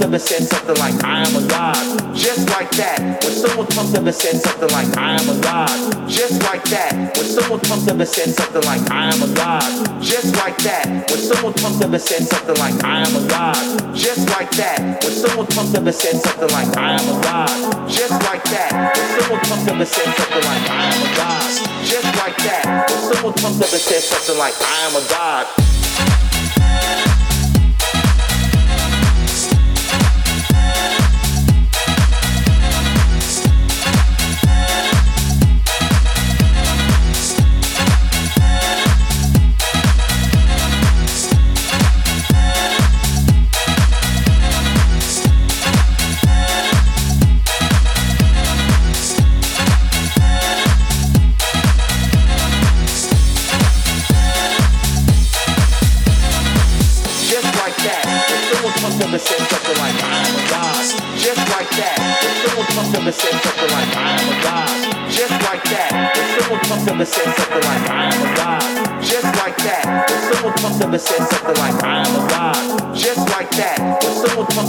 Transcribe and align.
Ever 0.00 0.18
said 0.18 0.42
something 0.48 0.76
like, 0.76 1.04
I 1.04 1.22
am 1.22 1.36
alive, 1.36 2.14
just 2.16 2.48
like 2.50 2.70
that. 2.72 3.22
When 3.22 3.32
someone 3.32 3.66
comes 3.68 3.94
ever 3.94 4.10
said 4.10 4.40
something 4.40 4.68
like, 4.70 4.96
I 4.96 5.20
am 5.20 5.28
alive, 5.28 6.08
just 6.08 6.42
like 6.42 6.64
that. 6.64 7.14
When 7.16 7.26
someone 7.26 7.60
comes 7.60 7.86
ever 7.86 8.06
said 8.06 8.30
something 8.34 8.62
like, 8.62 8.90
I 8.90 9.12
am 9.12 9.22
alive, 9.22 10.02
just 10.02 10.34
like 10.36 10.56
that. 10.64 10.86
When 11.10 11.20
someone 11.20 11.52
comes 11.52 11.80
ever 11.82 11.98
said 11.98 12.26
something 12.26 12.56
like, 12.56 12.82
I 12.82 13.06
am 13.06 13.14
alive, 13.14 13.94
just 13.94 14.28
like 14.30 14.50
that. 14.52 15.04
When 15.04 15.12
someone 15.12 15.46
comes 15.46 15.74
ever 15.74 15.92
said 15.92 16.16
something 16.16 16.50
like, 16.50 16.76
I 16.76 16.96
am 16.96 17.06
alive, 17.06 17.88
just 17.88 18.16
like 18.24 18.44
that. 18.50 18.96
When 18.96 19.20
someone 19.20 19.44
comes 19.44 19.68
up 19.68 19.74
and 19.78 19.86
something 19.86 20.44
like, 20.48 20.64
I 20.70 20.90
am 20.90 21.00
alive, 21.06 21.84
just 21.84 22.08
like 22.16 22.36
that. 22.48 22.88
When 22.88 23.00
someone 23.14 23.34
comes 23.34 23.60
ever 23.60 23.78
said 23.78 24.02
something 24.02 24.38
like, 24.38 24.54
I 24.60 24.76
am 24.88 24.96
a 24.96 25.08
god. 25.12 26.29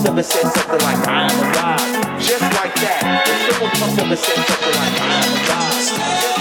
puffs 0.02 0.10
ever 0.10 0.24
said 0.24 0.52
something 0.52 0.80
like 0.80 1.08
I 1.08 1.32
am 1.32 1.40
a 1.40 1.54
god. 1.54 2.20
Just 2.20 2.42
like 2.42 2.76
that. 2.76 3.24
The 3.26 3.52
simple 3.52 3.68
puffs 3.80 3.98
ever 3.98 4.16
said 4.16 4.36
something 4.36 4.76
like 4.76 5.02
I 5.02 5.26
am 5.26 5.34
a 5.34 6.38
god. 6.38 6.41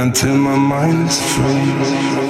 Until 0.00 0.34
my 0.34 0.56
mind 0.56 1.08
is 1.08 1.20
free. 1.34 2.29